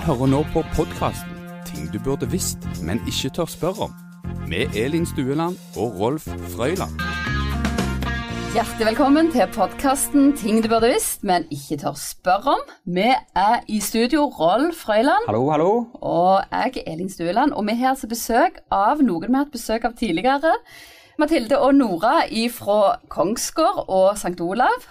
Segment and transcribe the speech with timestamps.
[0.00, 1.36] hører nå på podkasten
[1.68, 3.92] Ting du burde visst, men ikke tør spørre om.
[4.48, 6.24] Med Elin Stueland og Rolf
[6.54, 6.96] Frøyland.
[8.54, 12.64] Hjertelig velkommen til podkasten Ting du burde visst, men ikke tør spørre om.
[12.84, 15.70] Vi er i studio, Rolf Frøyland Hallo, hallo.
[16.00, 17.52] og jeg er Elin Stueland.
[17.52, 20.56] Og vi har altså besøk av noen vi har hatt besøk av tidligere.
[21.20, 24.40] Mathilde og Nora fra Kongsgård og St.
[24.40, 24.88] Olav.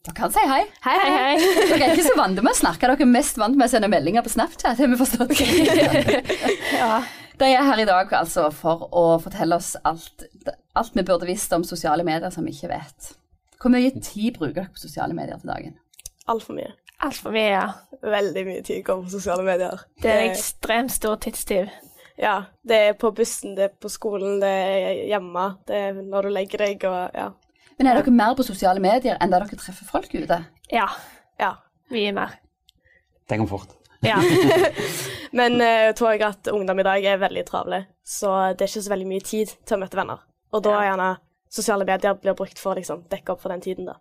[0.00, 0.62] Dere kan si hei.
[0.84, 1.48] Hei, hei, hei.
[1.68, 3.90] Dere er ikke så vant med å snakke, dere er mest vant med å sende
[3.92, 4.78] meldinger på Snapchat.
[4.80, 5.34] har vi forstått.
[6.80, 7.02] Ja.
[7.40, 10.24] De er her i dag altså for å fortelle oss alt,
[10.76, 13.10] alt vi burde visst om sosiale medier som vi ikke vet.
[13.60, 15.76] Hvor mye tid bruker dere på sosiale medier til dagen?
[16.32, 16.72] Altfor mye.
[17.04, 17.66] Altfor mye, ja.
[18.04, 19.84] Veldig mye tid går på sosiale medier.
[20.00, 21.68] Det er en ekstremt stor tidstyv.
[22.20, 22.34] ja,
[22.68, 26.34] det er på bussen, det er på skolen, det er hjemme, det er når du
[26.36, 27.30] legger deg og ja.
[27.80, 30.36] Men er dere mer på sosiale medier enn da dere treffer folk ute?
[30.68, 30.84] Ja,
[31.40, 31.54] ja.
[31.88, 32.34] mye mer.
[33.24, 33.72] Det går fort.
[34.04, 34.18] Ja.
[35.38, 38.72] Men eh, jeg tror jeg at ungdom i dag er veldig travle, så det er
[38.74, 40.20] ikke så veldig mye tid til å møte venner.
[40.52, 41.08] Og da er gjerne
[41.48, 43.96] sosiale medier blir brukt for å liksom, dekke opp for den tiden, da.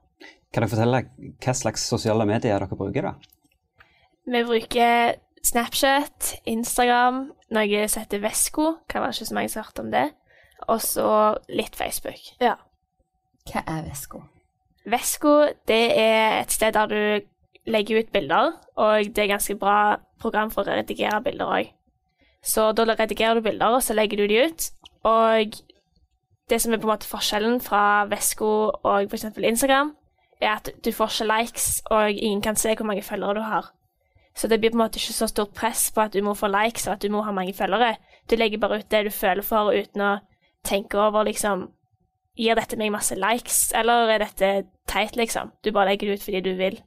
[0.52, 1.03] Kan dere fortelle
[1.40, 3.14] hva slags sosiale medier dere bruker?
[3.14, 3.90] da?
[4.28, 8.73] Vi bruker Snapchat, Instagram, noe som heter Vesko.
[8.92, 10.09] Kan være ikke så mange som har hørt om det.
[10.68, 11.12] Og så
[11.48, 12.34] litt Facebook.
[12.44, 12.58] Ja.
[13.48, 14.23] Hva er Vesko?
[14.90, 15.34] Vesko
[15.68, 17.28] det er et sted der du
[17.70, 21.72] legger ut bilder, og det er ganske bra program for å redigere bilder òg.
[22.42, 24.70] Så da redigerer du bilder, og så legger du de ut.
[25.04, 25.59] Og
[26.50, 28.52] det som er på en måte forskjellen fra Vesko
[28.84, 29.26] og f.eks.
[29.38, 29.94] Instagram,
[30.42, 33.74] er at du får ikke likes, og ingen kan se hvor mange følgere du har.
[34.36, 36.48] Så det blir på en måte ikke så stort press på at du må få
[36.48, 37.96] likes og at du må ha mange følgere.
[38.30, 40.18] Du legger bare ut det du føler for, uten å
[40.64, 41.68] tenke over liksom
[42.40, 44.52] Gir dette meg masse likes, eller er dette
[44.88, 45.52] teit, liksom?
[45.64, 46.80] Du bare legger det ut fordi du vil.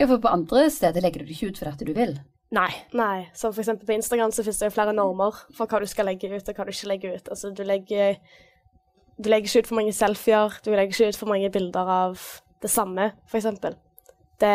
[0.00, 2.16] Ja, for på andre steder legger du det ikke ut fordi du vil.
[2.50, 2.70] Nei.
[2.98, 5.86] Nei, så for eksempel på Instagram så finnes det jo flere normer for hva du
[5.90, 7.30] skal legge ut, og hva du ikke legger ut.
[7.30, 8.18] Altså, du legger,
[9.18, 12.26] du legger ikke ut for mange selfier, du legger ikke ut for mange bilder av
[12.60, 13.78] det samme, for eksempel.
[14.42, 14.54] Det,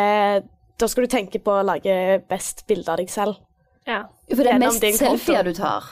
[0.76, 1.96] da skal du tenke på å lage
[2.28, 3.40] best bilde av deg selv.
[3.88, 4.02] Ja.
[4.28, 5.88] For det er mest selfier du tar.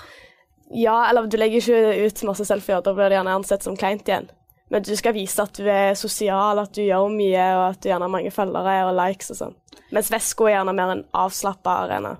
[0.72, 4.08] Ja, eller du legger ikke ut masse selfier, da blir det gjerne ansett som kleint
[4.08, 4.30] igjen.
[4.72, 7.88] Men du skal vise at du er sosial, at du gjør mye, og at du
[7.90, 9.54] gjerne har mange følgere og likes og sånn.
[9.92, 12.14] Mens Vesko er gjerne mer en avslappa arena.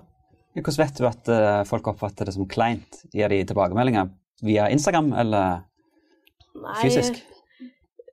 [0.55, 3.01] Hvordan vet du at eh, folk oppfatter det som kleint?
[3.11, 4.07] Gir de tilbakemeldinger
[4.45, 5.65] via Instagram eller
[6.55, 7.17] Nei, fysisk?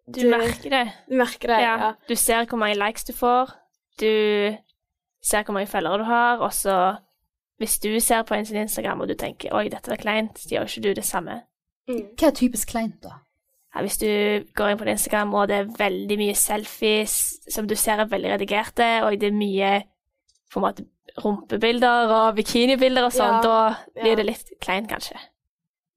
[0.08, 0.82] Du, Du- merker det.
[1.08, 1.76] Du merker det, Ja.
[1.78, 1.92] ja.
[2.08, 3.52] Du ser hvor mange likes du får.
[4.00, 4.56] Du
[5.22, 6.96] ser hvor mange følgere du har, og så
[7.60, 10.48] hvis du ser på en sin Instagram og du tenker oi, dette var kleint, så
[10.54, 11.42] gjør ikke du det samme.
[11.88, 12.00] Mm.
[12.18, 13.18] Hva er typisk kleint, da?
[13.74, 14.08] Ja, hvis du
[14.54, 17.14] går inn på din Instagram og det er veldig mye selfies
[17.50, 19.70] som du ser er veldig redigerte, og det er mye
[20.52, 20.84] på en måte
[21.24, 24.18] rumpebilder og bikinibilder og sånn, Ja, da blir ja.
[24.20, 25.16] det litt kleint, kanskje.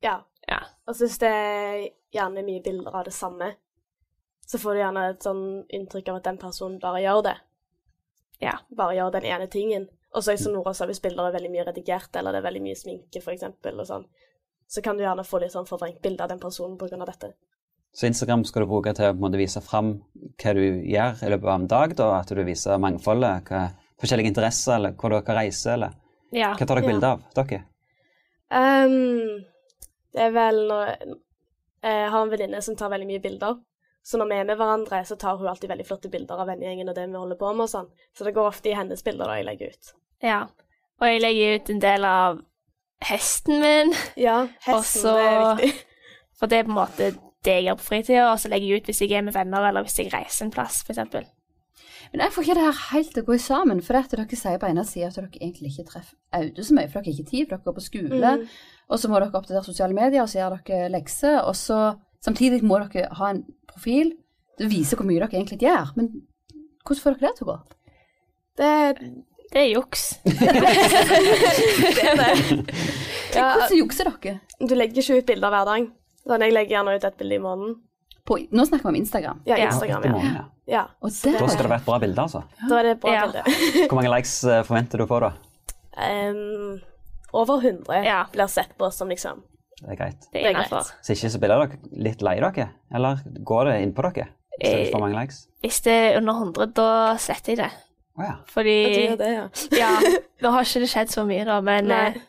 [0.04, 0.22] ja.
[0.48, 0.60] Ja.
[0.86, 3.48] Og så hvis det er gjerne mye bilder av det samme,
[4.46, 5.40] så får du gjerne et sånn
[5.74, 7.34] inntrykk av at den personen bare gjør det.
[8.44, 8.52] Ja.
[8.78, 9.88] Bare gjør den ene tingen.
[10.16, 12.64] Og så som Nora sa, hvis bilder er veldig mye redigert, eller det er veldig
[12.64, 14.06] mye sminke, eksempel, og sånn,
[14.68, 17.34] så kan du gjerne få litt sånn forvrengt bilde av den personen av dette.
[17.96, 19.94] Så Instagram skal du bruke til å på en måte, vise fram
[20.42, 21.96] hva du gjør i løpet av en dag?
[21.96, 23.48] da, At du viser mangfoldet?
[23.48, 23.70] Hva,
[24.02, 25.74] forskjellige interesser, eller hvor dere reiser?
[25.74, 25.94] eller
[26.32, 26.53] Ja.
[26.56, 26.92] Hva tar dere Ja.
[26.92, 27.64] bilde av, dere?
[28.52, 29.46] Um,
[30.14, 31.16] det er vel når
[31.84, 33.59] Jeg har en venninne som tar veldig mye bilder.
[34.03, 36.90] Så når vi er med hverandre, så tar hun alltid veldig flotte bilder av vennegjengen
[36.90, 37.90] og det vi holder på med og sånn.
[38.14, 39.94] Så det går ofte i hennes bilder da jeg legger ut.
[40.24, 40.44] Ja.
[41.02, 42.42] Og jeg legger ut en del av
[43.03, 43.94] hesten min.
[44.18, 45.86] Ja, hesten Også- det er viktig.
[46.40, 47.14] For det er på en måte
[47.46, 49.68] det jeg gjør på fritida, og så legger jeg ut hvis jeg er med venner,
[49.68, 51.30] eller hvis jeg reiser en plass, f.eks.
[52.12, 53.81] Men jeg får ikke det her helt til å gå sammen.
[53.84, 56.76] For det at dere sier på ene sida at dere egentlig ikke treffer Aude så
[56.78, 58.32] mye, for dere har ikke tid, for dere går på skole.
[58.42, 58.46] Mm.
[58.90, 61.40] Og så må dere oppdatere sosiale medier, og så gjør dere lekser.
[61.41, 61.79] Og så
[62.26, 64.14] samtidig må dere ha en profil.
[64.59, 65.94] Det viser hvor mye dere egentlig gjør.
[65.97, 66.12] Men
[66.85, 67.58] hvordan får dere det til å gå?
[68.56, 68.73] Det,
[69.55, 70.02] Det er juks.
[70.25, 72.31] det er det.
[73.35, 74.40] Ja, Hvordan jukser dere?
[74.59, 75.85] du legger ikke ut bilder hver dag.
[76.25, 77.78] Sånn, jeg legger gjerne ut et bilde i måneden.
[78.28, 79.40] På, nå snakker vi om Instagram.
[79.47, 79.59] Ja.
[79.67, 80.19] Instagram, ja.
[80.25, 80.43] ja.
[80.73, 80.84] ja.
[80.99, 82.41] Da skal det være et bra bilde, altså.
[82.66, 83.23] Da er det et bra Ja.
[83.29, 83.43] bilde.
[83.87, 85.31] Hvor mange likes eh, forventer du på, da?
[85.96, 86.81] Um,
[87.31, 88.19] over 100 Ja.
[88.34, 89.43] blir sett på som liksom
[89.79, 90.28] Det er greit.
[90.34, 90.91] Det er er greit.
[91.05, 91.79] Så ikke så blir dere
[92.09, 92.67] litt lei dere?
[92.91, 94.28] Eller går det innpå dere?
[94.55, 95.46] Hvis det er for mange likes?
[95.63, 97.72] Hvis det er under 100, da sletter jeg det.
[98.16, 98.35] Å ja.
[98.47, 98.76] Fordi
[99.20, 99.47] det, ja.
[99.82, 99.90] Ja,
[100.41, 102.06] nå har ikke det skjedd så mye, da, men Nei.
[102.16, 102.22] eh,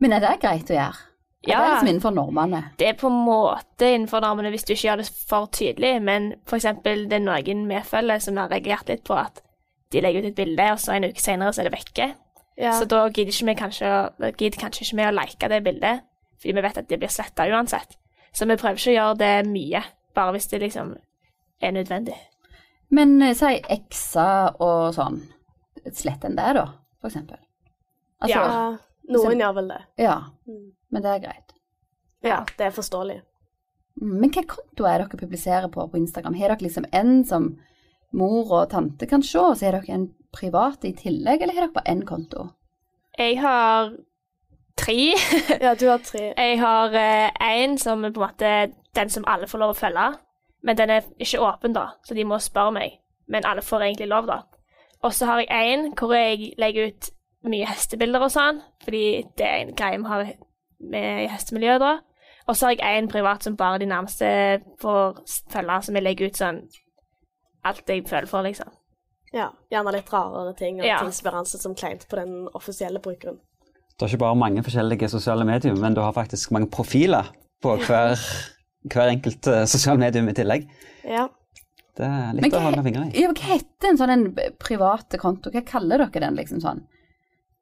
[0.00, 1.02] Men er det greit å gjøre?
[1.46, 1.58] Er Ja.
[1.62, 2.60] det liksom innenfor normene?
[2.78, 6.32] det er på en måte innenfor normene hvis du ikke gjør det for tydelig, men
[6.56, 9.42] eksempel det er noen vi følger som har reagert litt på at
[9.92, 12.08] de legger ut et bilde, og så en uke senere så er det vekke.
[12.58, 12.72] Ja.
[12.72, 16.00] Så da gidder, ikke vi kanskje, da gidder kanskje ikke vi å like det bildet,
[16.40, 17.94] fordi vi vet at det blir sletta uansett.
[18.32, 19.82] Så vi prøver ikke å gjøre det mye,
[20.16, 20.96] bare hvis det liksom
[21.62, 22.16] er nødvendig.
[22.90, 25.20] Men eh, si Exa og sånn.
[25.92, 26.66] Slett en det, da,
[27.00, 27.38] for eksempel.
[28.22, 28.76] Altså, Ja.
[29.08, 29.80] Noen gjør vel det.
[30.02, 30.16] ja.
[30.48, 30.72] Mm.
[30.90, 31.52] Men det er greit.
[32.26, 33.20] Ja, det er forståelig.
[34.00, 36.34] Mm, Men hvilke kontoer er dere publiserer på på Instagram?
[36.34, 37.46] Har dere liksom en som
[38.12, 41.66] mor og tante kan se, og så har dere en privat i tillegg, eller har
[41.66, 42.48] dere bare én konto?
[43.18, 43.92] Jeg har
[44.76, 44.96] tre.
[45.60, 46.32] Ja, du har tre.
[46.36, 46.90] Jeg har
[47.40, 50.08] én som er på en måte den som alle får lov å følge,
[50.66, 52.96] men den er ikke åpen, da, så de må spørre meg.
[53.30, 54.40] Men alle får egentlig lov, da.
[55.06, 57.10] Og så har jeg én hvor jeg legger ut
[57.46, 60.24] mye hestebilder og sånn, fordi det er en greie vi har
[60.92, 61.92] med i hestemiljøet, da.
[62.48, 64.26] Og så har jeg én privat som bare de nærmeste
[64.82, 65.20] får
[65.54, 66.60] følge, som jeg legger ut sånn
[67.66, 68.70] alt jeg føler for, liksom.
[69.34, 70.98] Ja, Gjerne litt rarere ting, og Ja.
[71.02, 73.38] ting som blir ansett som kleint på den offisielle brukeren.
[73.98, 77.24] Du har ikke bare mange forskjellige sosiale medier, men du har faktisk mange profiler
[77.62, 78.16] på hver,
[78.84, 80.68] hver enkelt uh, sosiale medium i tillegg.
[81.04, 81.28] Ja.
[81.96, 83.22] Det er Men litt å holde fingre i.
[83.22, 84.26] Ja, hva heter en sånn en
[84.60, 85.50] private konto?
[85.54, 86.82] Hva kaller dere den, liksom sånn?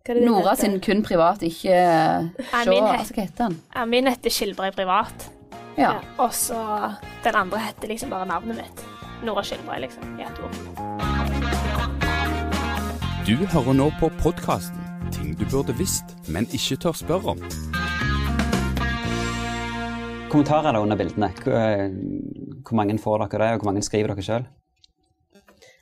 [0.04, 0.60] Hva Nora heter?
[0.64, 3.60] sin kun privat, ikke uh, se min het- Altså, hva heter den?
[3.76, 5.30] Ja, min heter Skilbrei privat,
[5.78, 5.94] Ja.
[5.94, 6.00] Ja.
[6.18, 6.58] og så
[7.24, 8.84] den andre heter liksom bare navnet mitt.
[9.24, 10.54] Nora Skilbrei, liksom, i ett ord.
[13.24, 14.80] Du hører nå på podkasten
[15.14, 17.40] Ting du burde visst, men ikke tør spørre om.
[20.34, 21.28] Kommentarer da under bildene.
[21.44, 24.46] Hvor, eh, mange får dere det, og hvor mange skriver dere sjøl?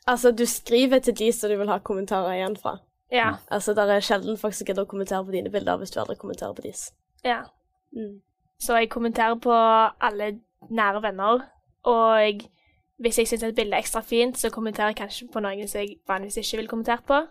[0.06, 2.78] Altså, du skriver til de som du vil ha kommentarer igjen fra.
[3.12, 6.00] Ja, Altså, Det er sjelden folk som gidder å kommentere på dine bilder hvis du
[6.00, 6.92] aldri kommenterer på deres.
[7.24, 7.42] ja.
[7.96, 8.20] Mm.
[8.60, 9.52] Så jeg kommenterer på
[10.00, 10.40] alle
[10.70, 11.40] nære venner,
[11.84, 12.40] og
[13.00, 15.80] hvis jeg syns et bilde er ekstra fint, så kommenterer jeg kanskje på noen som
[15.80, 17.26] jeg vanligvis ikke vil kommentere på.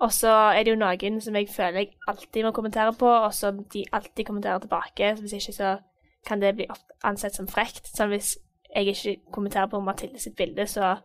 [0.00, 3.34] Og så er det jo noen som jeg føler jeg alltid må kommentere på, og
[3.34, 5.16] som de alltid kommenterer tilbake.
[5.16, 5.78] Så hvis ikke så
[6.26, 6.66] kan det bli
[7.06, 7.86] ansett som frekt.
[7.94, 8.36] Sånn hvis
[8.74, 10.96] jeg ikke kommenterer på Mathilde sitt bilde, så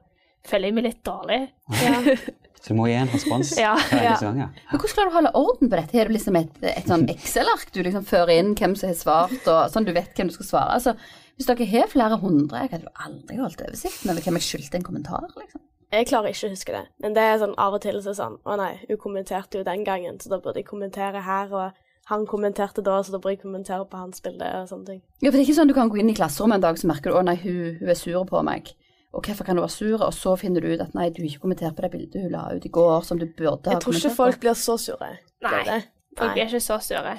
[0.48, 1.42] føler jeg meg litt dårlig.
[1.84, 2.00] Ja.
[2.64, 3.74] Så du må gi en respons Ja.
[3.76, 4.12] hver Ja.
[4.22, 4.38] gang.
[4.40, 4.46] Ja.
[4.72, 5.98] Men hvordan klarer du å holde orden på dette?
[6.00, 9.48] Har du liksom et, et sånn Excel-ark du liksom fører inn hvem som har svart,
[9.52, 10.78] og sånn du vet hvem du skal svare?
[10.78, 10.94] Altså,
[11.36, 14.80] hvis dere har flere hundre, jeg hadde jo aldri holdt oversikten over hvem jeg skyldte
[14.80, 15.60] en kommentar, liksom.
[15.94, 18.16] Jeg klarer ikke å huske det, men det er sånn av og til så er
[18.18, 21.83] sånn Å nei, hun kommenterte jo den gangen, så da burde jeg kommentere her, og
[22.12, 25.02] han kommenterte da, så da bør jeg kommentere på hans bilde, og sånne ting.
[25.22, 26.90] Ja, for det er ikke sånn du kan gå inn i klasserommet en dag, så
[26.92, 28.74] merker du å nei, hun, hun er sur på meg.
[29.14, 30.02] Og hvorfor kan hun være sur?
[30.02, 32.48] Og så finner du ut at nei, du ikke kommenterte på det bildet hun la
[32.52, 33.74] ut i går, som du burde ha kommentert.
[33.76, 35.12] Jeg tror ikke folk blir så sure.
[35.46, 35.82] Nei.
[36.18, 37.14] Folk blir ikke så sure.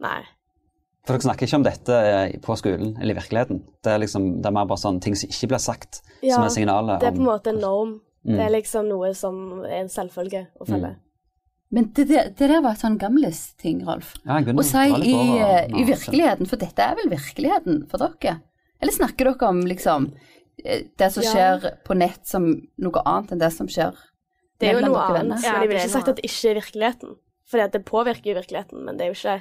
[0.00, 0.20] Nei.
[1.04, 3.62] For dere snakker ikke om dette eh, på skolen eller i virkeligheten.
[3.82, 6.42] Det er liksom, det er mer bare sånn ting som ikke blir sagt, som Ja,
[6.44, 7.94] er signalet det er på en måte en norm.
[8.20, 8.34] Mm.
[8.36, 10.92] Det er liksom noe som er en selvfølge å følge.
[11.70, 14.16] Men det, det, det der var et sånn gamles-ting, Rolf.
[14.26, 18.40] Ja, si å litt i, eh, i virkeligheten, for dette er vel virkeligheten for dere?
[18.82, 20.08] Eller snakker dere om liksom
[20.64, 21.30] eh, det som Ja.
[21.30, 23.94] skjer på nett som noe annet enn det som skjer
[24.58, 25.44] Det er jo mellom noe dere annet, venner?
[25.46, 27.14] Ja, men jeg ville det ikke sagt at det ikke er virkeligheten.
[27.50, 29.40] For det påvirker jo virkeligheten, men det er jo ikke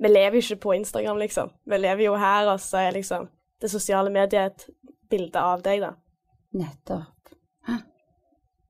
[0.00, 1.50] Vi lever jo ikke på Instagram, liksom.
[1.68, 3.28] Vi lever jo her, og så er liksom
[3.60, 4.70] det sosiale mediet et
[5.10, 5.90] bilde av deg, da.
[6.56, 7.34] Nettopp.
[7.68, 7.74] Hæ?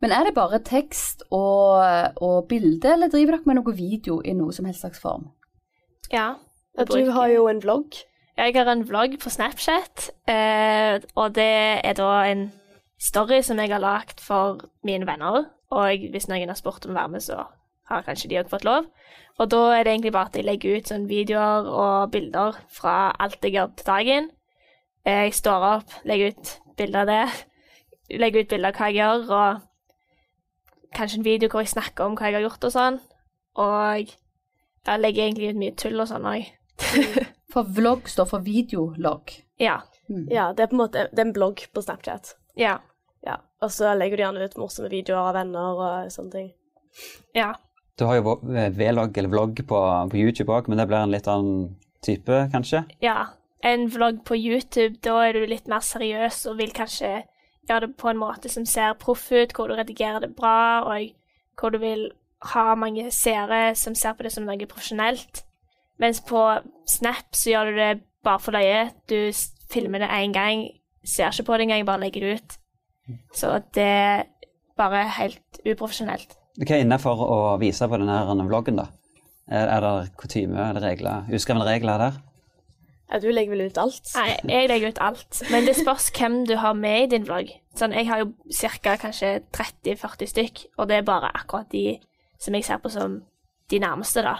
[0.00, 1.82] Men er det bare tekst og,
[2.24, 5.28] og bilde, eller driver dere med noe video i noe som helst slags form?
[6.12, 6.34] Ja.
[6.88, 7.98] Du har jo en vlogg.
[8.38, 11.50] Jeg har en vlogg på Snapchat, eh, og det
[11.84, 12.46] er da en
[13.00, 15.50] story som jeg har lagd for mine venner.
[15.70, 17.42] Og hvis noen har spurt om å være med, så
[17.90, 18.88] har kanskje de òg fått lov.
[19.40, 22.96] Og da er det egentlig bare at jeg legger ut sånn videoer og bilder fra
[23.20, 24.30] alt jeg gjør til dagen.
[25.04, 27.46] Eh, Jeg står opp, legger ut bilder av det.
[28.20, 29.69] Legger ut bilder av hva jeg gjør, og
[30.96, 32.98] kanskje en video hvor jeg snakker om hva jeg har gjort og sånn.
[33.60, 34.12] Og
[34.86, 36.48] jeg legger egentlig ut mye tull og sånn òg.
[37.52, 39.32] For vlogg står for videologg.
[39.58, 39.80] Ja.
[40.06, 40.28] Mm.
[40.30, 42.36] Ja, det er på en måte det er en blogg på Snapchat.
[42.58, 42.76] Ja.
[43.26, 43.40] Ja.
[43.58, 46.46] Og så legger du gjerne ut morsomme videoer av venner og sånne ting.
[47.34, 47.50] Ja.
[47.98, 49.80] Du har jo eh, vlogg eller vlogg på,
[50.12, 51.74] på YouTube òg, men det blir en litt annen
[52.06, 52.86] type, kanskje?
[53.04, 53.18] ja.
[53.60, 57.26] En vlogg på YouTube, da er du litt mer seriøs og vil kanskje
[57.70, 61.12] gjøre det på en måte som ser proff ut, hvor du redigerer det bra, og
[61.60, 62.10] hvor du vil
[62.52, 65.44] ha mange seere som ser på det som noe profesjonelt.
[66.00, 66.40] Mens på
[66.88, 67.90] Snap så gjør du det
[68.24, 68.90] bare for løye.
[69.10, 69.30] Du
[69.70, 70.64] filmer det én gang,
[71.04, 72.56] ser ikke på det engang, bare legger det ut.
[73.36, 74.24] Så det er
[74.80, 76.36] bare helt uprofesjonelt.
[76.60, 78.88] Hva er innafor å vise på denne vloggen, da?
[79.50, 82.18] Er det kutyme eller regler, uskrevne regler der?
[83.10, 84.06] Ja, du legger vel ut alt?
[84.14, 85.40] Nei, jeg legger ut alt.
[85.50, 87.50] Men det spørs hvem du har med i din vlogg.
[87.74, 88.28] Sånn, jeg har jo
[88.84, 88.96] ca.
[89.02, 91.98] kanskje 30-40 stykk, og det er bare akkurat de
[92.38, 93.22] som jeg ser på som
[93.70, 94.36] de nærmeste, da.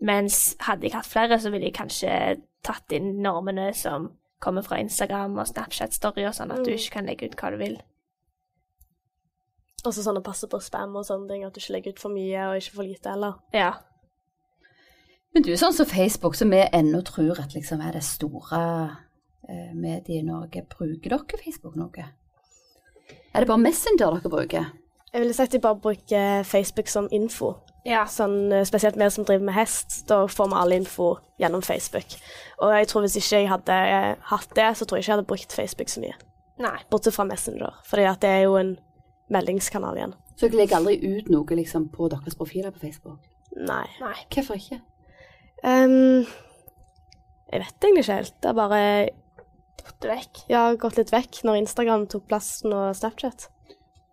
[0.00, 4.12] Mens hadde jeg hatt flere, så ville jeg kanskje tatt inn normene som
[4.42, 6.76] kommer fra Instagram og Snapchat-story og sånn, at du Mm.
[6.78, 7.80] ikke kan legge ut hva du vil.
[9.84, 11.98] Og så sånn å passe på spam og sånne ting, at du ikke legger ut
[12.00, 13.34] for mye og ikke for lite heller.
[13.52, 13.72] Ja.
[15.32, 18.60] Men du, sånn som Facebook, som vi ennå tror at liksom er det store
[19.48, 22.04] eh, mediet i Norge, bruker dere Facebook noe?
[23.32, 24.72] Er det bare Messenger dere bruker?
[25.12, 27.54] Jeg ville sagt de bare bruker Facebook som info.
[27.88, 28.04] ja.
[28.08, 31.08] Sånn, eh, spesielt vi som driver med hest, da får vi all info
[31.40, 32.16] gjennom Facebook.
[32.60, 35.16] Og jeg tror hvis ikke jeg hadde eh, hatt det, så tror jeg ikke jeg
[35.16, 36.14] hadde brukt Facebook så mye.
[36.60, 36.76] Nei.
[36.90, 38.76] Bortsett fra Messenger, for det er jo en
[39.32, 40.14] meldingskanal igjen.
[40.36, 43.20] Så dere legger aldri ut noe liksom, på deres profiler på Facebook?
[43.56, 43.86] Nei.
[44.00, 44.16] Nei.
[44.32, 44.80] Hvorfor ikke?
[45.64, 46.26] Ehm,
[47.52, 48.34] jeg vet egentlig ikke helt.
[48.42, 49.10] Det har bare
[49.82, 50.42] gått vekk.
[50.50, 53.48] ja, gått litt vekk når Instagram tok plassen og Snapchat.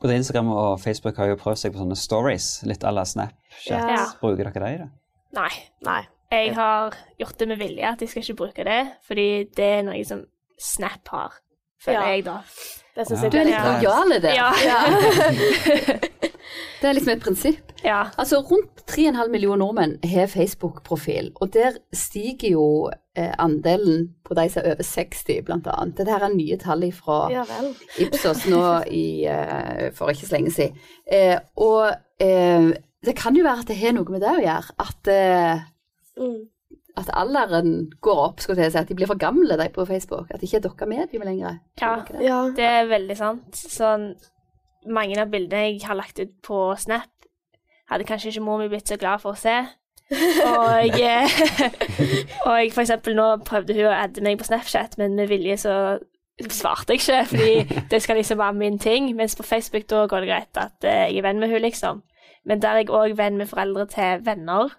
[0.02, 3.90] Både Instagram og Facebook har jo prøvd seg på sånne stories, litt à la Snapchat.
[3.90, 4.06] Ja.
[4.22, 4.90] Bruker dere det i det?
[5.36, 5.50] Nei.
[5.86, 6.02] Nei.
[6.32, 9.28] Jeg har gjort det med vilje at jeg skal ikke bruke det, fordi
[9.58, 10.26] det er noe som
[10.62, 11.34] Snap har,
[11.82, 12.08] føler Ja.
[12.14, 12.38] jeg da.
[12.96, 13.24] Det syns Ja.
[13.24, 13.80] jeg Du er litt Ja.
[13.80, 14.34] lojal i det.
[14.36, 14.52] Ja.
[16.82, 17.72] Det er liksom et prinsipp.
[17.84, 18.06] ja.
[18.18, 22.66] Altså, rundt 3,5 millioner nordmenn har Facebook-profil, og der stiger jo
[23.16, 25.98] eh, andelen på de som er over 60, blant annet.
[25.98, 27.44] Dette er nye tall fra Ja.
[28.00, 30.78] Ipsos nå i, eh, for ikke så lenge siden.
[31.12, 32.72] Eh, og eh,
[33.06, 35.60] det kan jo være at det har noe med det å gjøre, at, eh,
[36.20, 36.48] Mm.
[36.98, 40.28] at alderen går opp, skulle jeg si, at de blir for gamle, de på Facebook.
[40.34, 41.60] At de ikke er dere med dem lenger.
[41.80, 41.96] Ja.
[42.52, 43.52] Det er veldig sant.
[43.56, 44.16] Sånn,
[44.88, 47.12] mange av bildene jeg har lagt ut på Snap,
[47.90, 49.58] hadde kanskje ikke mor mi blitt så glad for å se.
[50.10, 50.70] Og,
[52.48, 55.60] og jeg, for eksempel nå prøvde hun å adde meg på Snapchat, men med vilje
[55.66, 55.76] så
[56.50, 59.16] svarte jeg ikke, fordi det skal liksom være min ting.
[59.16, 62.04] Mens på Facebook da går det greit at eh, jeg er venn med hun liksom.
[62.46, 64.72] Men der er jeg òg venn med foreldre til venner,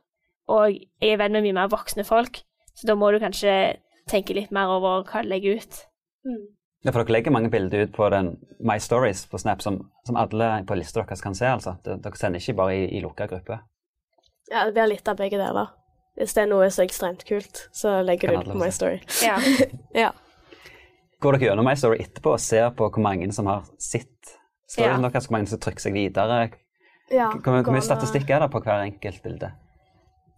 [0.48, 2.42] og jeg er venn med mye mer voksne folk.
[2.74, 3.76] Så da må du kanskje
[4.10, 5.82] tenke litt mer over hva du legger ut.
[6.24, 6.46] Mm.
[6.82, 8.30] Ja, for dere legger mange bilder ut på den
[8.64, 11.74] My Stories på Snap som, som alle på lista deres kan se, altså.
[11.84, 13.58] Det- Dere sender ikke bare i, i lukka gruppe.
[14.50, 15.68] ja, det blir litt av begge deler.
[16.16, 18.70] Hvis det er noe så ekstremt kult, så legger Kan du det alle på My.
[18.70, 19.00] Story.
[19.28, 19.36] Ja.
[19.94, 20.10] Ja.
[21.20, 24.32] Går dere gjennom My Story etterpå og ser på hvor mange som har sett
[24.70, 25.08] storyen Ja.
[25.10, 26.50] deres, hvor mange som trykker seg videre?
[27.10, 29.52] ja Hvor, hvor mye statistikk er det på hver enkelt bilde?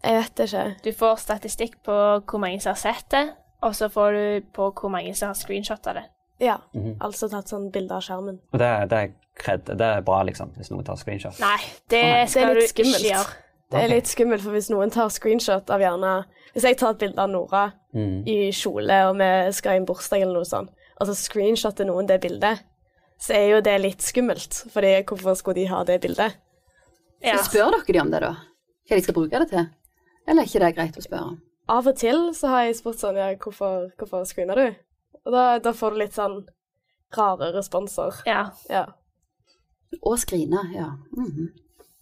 [0.02, 0.64] Jeg vet ikke.
[0.84, 1.94] Du får statistikk på
[2.26, 3.28] hvor mange som har sett det,
[3.62, 6.04] og så får du på hvor mange som har screenshotta det.
[6.42, 6.58] Ja.
[6.74, 6.96] Mhm.
[7.00, 8.40] Altså tatt sånn bilde av skjermen.
[8.52, 11.38] Og det, det, er cred, det er bra, liksom, hvis noen tar screenshot.
[11.42, 11.58] Nei,
[11.92, 12.26] det oh, nei.
[12.26, 13.06] skal Det er litt skummelt.
[13.06, 13.38] Ikke.
[13.72, 16.10] Det er litt skummelt, for hvis noen tar screenshot av gjerne
[16.52, 17.62] Hvis jeg tar et bilde av Nora
[17.94, 18.22] Mm.
[18.28, 20.70] i kjole, og vi skal i en bursdag eller noe sånt,
[21.00, 22.62] og så screenshotter noen det bildet,
[23.20, 24.62] så er jo det litt skummelt.
[24.72, 26.38] Fordi hvorfor skulle de ha det bildet?
[27.22, 27.36] Ja.
[27.36, 28.32] Så spør dere de om det, da?
[28.88, 29.68] Hva de skal bruke det til?
[30.26, 31.36] Eller er ikke det greit å spørre?
[31.68, 34.80] Av og til så har jeg spurt sånn Ja, hvorfor, hvorfor screener du?
[35.26, 36.40] Og da, da får du litt sånn
[37.16, 38.22] rare responser.
[38.26, 38.50] ja.
[38.70, 38.86] Ja.
[40.02, 40.86] Og skrine, ja.
[41.12, 41.50] Mhm.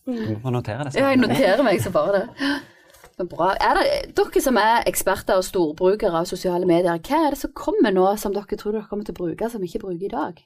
[0.07, 0.95] Du må notere det.
[0.95, 2.51] Ja, jeg noterer meg så bare det.
[3.29, 3.51] Bra.
[3.61, 7.53] Er det, dere som er eksperter og storbrukere av sosiale medier, hva er det som
[7.53, 10.13] kommer nå som dere tror dere kommer til å bruke, som vi ikke bruker i
[10.15, 10.41] dag?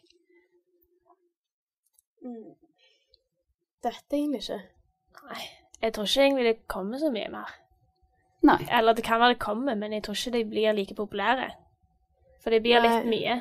[3.84, 4.58] Det vet jeg egentlig ikke.
[5.28, 5.42] Nei,
[5.84, 7.52] jeg tror ikke egentlig det kommer så mye mer.
[8.44, 8.58] Nei.
[8.72, 11.50] Eller det kan være det kommer, men jeg tror ikke de blir like populære.
[12.44, 13.38] For det blir litt mye.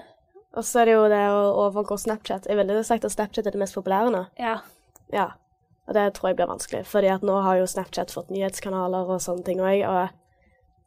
[0.56, 2.46] Og så er det jo det å overgå Snapchat.
[2.48, 4.26] Jeg ville sagt at Snapchat er det mest populære nå.
[4.40, 4.60] Ja.
[5.12, 5.32] Ja.
[5.88, 9.20] Og det tror jeg blir vanskelig, fordi at nå har jo Snapchat fått nyhetskanaler og
[9.20, 10.08] sånne ting òg, og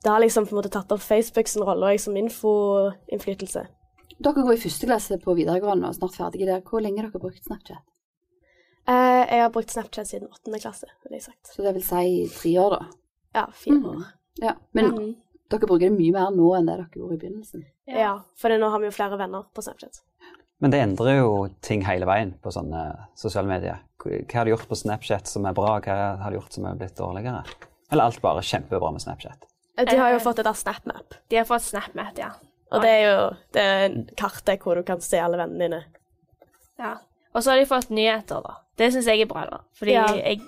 [0.04, 3.66] det har liksom på en måte tatt opp Facebook sin rolle òg som infoinnflytelse.
[4.16, 6.62] Dere går i første klasse på videregående og snart ferdige der.
[6.64, 7.82] Hvor lenge har dere brukt Snapchat?
[8.88, 11.50] Eh, jeg har brukt Snapchat siden åttende klasse, vil jeg sagt.
[11.52, 12.86] Så det vil si tre år, da.
[13.34, 13.86] Ja, fire Mhm.
[13.90, 14.04] år.
[14.40, 14.52] Ja.
[14.72, 15.16] Men Mhm.
[15.50, 17.64] Dere bruker det mye mer nå enn det dere gjorde i begynnelsen.
[17.86, 20.00] Ja, for nå har vi jo flere venner på Snapchat.
[20.58, 22.82] Men det endrer jo ting hele veien på sånne
[23.14, 23.82] sosiale medier.
[24.00, 26.78] Hva har de gjort på Snapchat som er bra, hva har de gjort som er
[26.80, 27.42] blitt dårligere?
[27.92, 29.44] Eller alt bare kjempebra med Snapchat?
[29.78, 30.22] Eh, De har jo Eh.
[30.24, 32.30] fått det der SnapMap, De har fått SnapMap, ja.
[32.72, 35.84] og det er jo det er en kartet hvor du kan se alle vennene dine.
[36.78, 36.96] ja.
[37.34, 38.54] Og så har de fått nyheter, da.
[38.78, 39.58] Det syns jeg er bra, da.
[39.76, 40.06] Fordi Ja.
[40.06, 40.40] jeg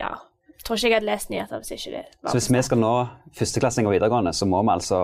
[0.00, 0.14] ja,
[0.66, 2.92] tror ikke jeg hadde lest nyheter hvis ikke det var Så hvis vi skal nå
[3.38, 5.00] førsteklassinger og videregående, så må vi altså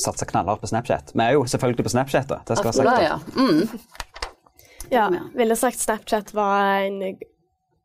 [0.00, 1.12] satse knallhardt på Snapchat.
[1.14, 2.40] Vi er jo selvfølgelig på Snapchat, da.
[2.48, 3.04] Det skal være sagt.
[3.04, 3.18] ja.
[3.36, 3.68] Mm.
[4.92, 7.16] Ja, ville sagt Snapchat var en,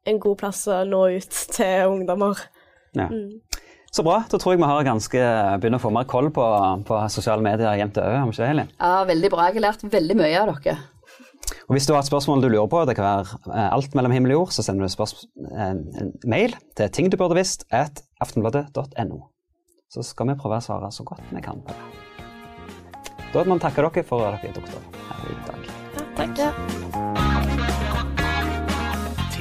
[0.07, 2.39] en god plass å nå ut til ungdommer.
[2.97, 3.07] Ja.
[3.11, 3.39] Mm.
[3.91, 4.19] Så bra.
[4.29, 5.21] Da tror jeg vi har ganske,
[5.61, 6.45] begynner å få mer koll på,
[6.85, 8.19] på sosiale medier jevnt over.
[8.77, 9.47] Ja, veldig bra.
[9.49, 10.77] Jeg har lært veldig mye av dere.
[11.69, 14.11] Og Hvis du har et spørsmål du lurer på, det kan være eh, alt mellom
[14.11, 19.19] himmel og jord, så sender du en, en mail til tingduburdevisst at aftenbladet.no.
[19.93, 22.17] Så skal vi prøve å svare så godt vi kan på det.
[23.35, 25.69] Da må vi takke dere for at dere tok det her i dag.
[26.17, 27.08] Takk.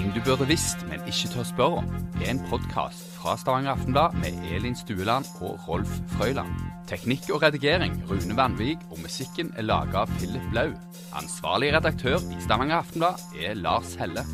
[0.09, 1.89] Ting du burde visst, men ikke tør spørre om,
[2.23, 6.49] er en podkast fra Stavanger Aftenblad med Elin Stueland og Rolf Frøyland.
[6.89, 10.73] Teknikk og redigering Rune Vanvik, og musikken er laga av Philip Blau.
[11.21, 14.25] Ansvarlig redaktør i Stavanger Aftenblad er Lars Helle.